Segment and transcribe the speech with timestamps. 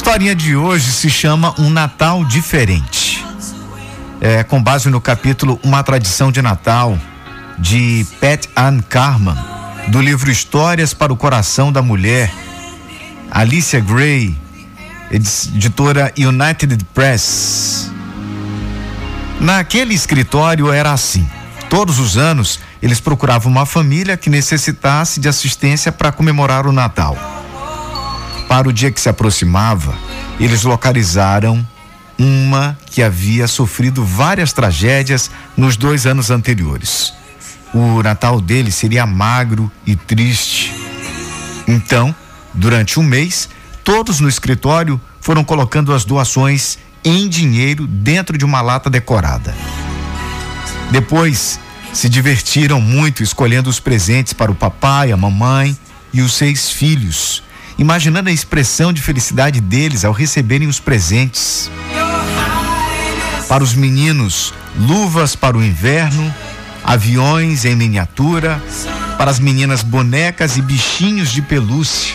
[0.00, 3.22] historinha de hoje se chama Um Natal Diferente.
[4.18, 6.98] É com base no capítulo Uma Tradição de Natal,
[7.58, 9.36] de Pat Ann Carman,
[9.88, 12.32] do livro Histórias para o Coração da Mulher,
[13.30, 14.34] Alicia Gray,
[15.10, 17.92] editora United Press.
[19.38, 21.28] Naquele escritório era assim.
[21.68, 27.39] Todos os anos, eles procuravam uma família que necessitasse de assistência para comemorar o Natal.
[28.50, 29.96] Para o dia que se aproximava,
[30.40, 31.64] eles localizaram
[32.18, 37.14] uma que havia sofrido várias tragédias nos dois anos anteriores.
[37.72, 40.74] O Natal dele seria magro e triste.
[41.68, 42.12] Então,
[42.52, 43.48] durante um mês,
[43.84, 49.54] todos no escritório foram colocando as doações em dinheiro dentro de uma lata decorada.
[50.90, 51.60] Depois,
[51.92, 55.78] se divertiram muito escolhendo os presentes para o papai, a mamãe
[56.12, 57.44] e os seis filhos
[57.80, 61.70] imaginando a expressão de felicidade deles ao receberem os presentes.
[63.48, 66.32] Para os meninos, luvas para o inverno,
[66.84, 68.62] aviões em miniatura,
[69.16, 72.14] para as meninas, bonecas e bichinhos de pelúcia.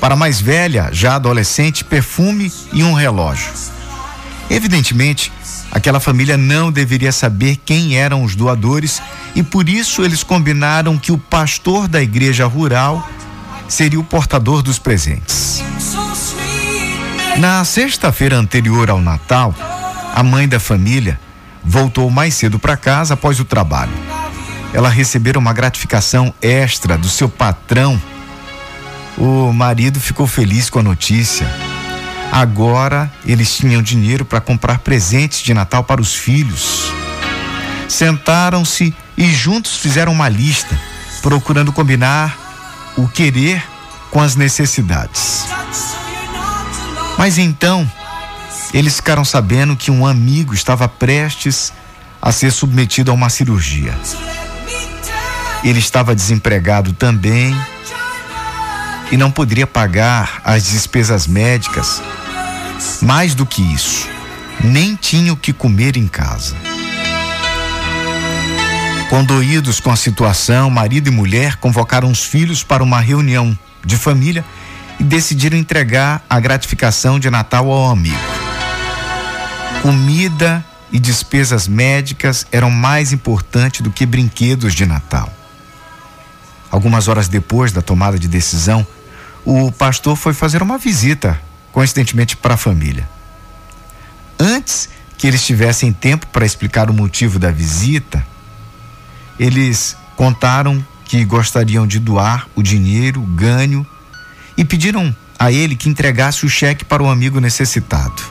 [0.00, 3.50] Para a mais velha, já adolescente, perfume e um relógio.
[4.48, 5.32] Evidentemente,
[5.72, 9.02] aquela família não deveria saber quem eram os doadores
[9.34, 13.06] e por isso eles combinaram que o pastor da igreja rural
[13.70, 15.62] seria o portador dos presentes.
[17.38, 19.54] Na sexta-feira anterior ao Natal,
[20.12, 21.18] a mãe da família
[21.62, 23.92] voltou mais cedo para casa após o trabalho.
[24.74, 28.00] Ela recebeu uma gratificação extra do seu patrão.
[29.16, 31.48] O marido ficou feliz com a notícia.
[32.32, 36.92] Agora eles tinham dinheiro para comprar presentes de Natal para os filhos.
[37.88, 40.78] Sentaram-se e juntos fizeram uma lista,
[41.22, 42.49] procurando combinar
[42.96, 43.62] o querer
[44.10, 45.44] com as necessidades.
[47.16, 47.90] Mas então,
[48.72, 51.72] eles ficaram sabendo que um amigo estava prestes
[52.20, 53.96] a ser submetido a uma cirurgia.
[55.62, 57.54] Ele estava desempregado também
[59.12, 62.00] e não poderia pagar as despesas médicas.
[63.02, 64.08] Mais do que isso,
[64.62, 66.56] nem tinha o que comer em casa.
[69.10, 74.44] Condoídos com a situação, marido e mulher convocaram os filhos para uma reunião de família
[75.00, 78.16] e decidiram entregar a gratificação de Natal ao amigo.
[79.82, 85.28] Comida e despesas médicas eram mais importantes do que brinquedos de Natal.
[86.70, 88.86] Algumas horas depois da tomada de decisão,
[89.44, 91.36] o pastor foi fazer uma visita,
[91.72, 93.08] coincidentemente, para a família.
[94.38, 94.88] Antes
[95.18, 98.24] que eles tivessem tempo para explicar o motivo da visita,
[99.40, 103.86] eles contaram que gostariam de doar o dinheiro ganho
[104.54, 108.22] e pediram a ele que entregasse o cheque para o amigo necessitado.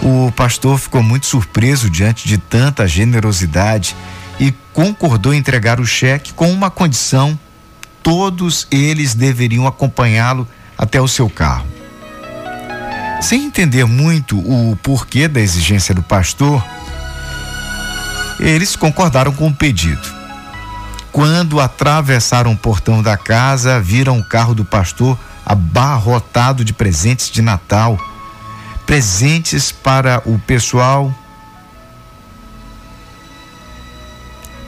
[0.00, 3.96] O pastor ficou muito surpreso diante de tanta generosidade
[4.38, 7.36] e concordou em entregar o cheque com uma condição:
[8.00, 10.46] todos eles deveriam acompanhá-lo
[10.78, 11.66] até o seu carro.
[13.20, 16.64] Sem entender muito o porquê da exigência do pastor,
[18.38, 20.18] eles concordaram com o pedido.
[21.12, 27.42] Quando atravessaram o portão da casa, viram o carro do pastor abarrotado de presentes de
[27.42, 27.98] Natal.
[28.86, 31.12] Presentes para o pessoal.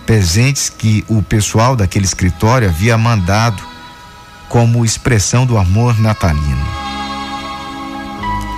[0.07, 3.63] Presentes que o pessoal daquele escritório havia mandado
[4.49, 6.67] como expressão do amor natalino.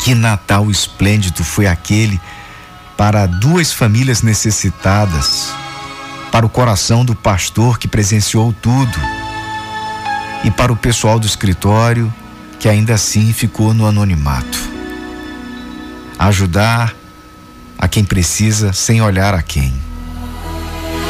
[0.02, 2.20] Que Natal esplêndido foi aquele
[3.02, 5.52] para duas famílias necessitadas,
[6.30, 8.96] para o coração do pastor que presenciou tudo
[10.44, 12.14] e para o pessoal do escritório
[12.60, 14.56] que ainda assim ficou no anonimato.
[16.16, 16.94] Ajudar
[17.76, 19.74] a quem precisa sem olhar a quem.